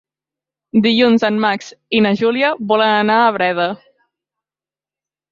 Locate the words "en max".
1.27-1.67